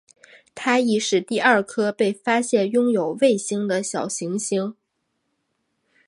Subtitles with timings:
[0.55, 4.75] 它亦是第二颗被发现拥有卫星的小行星。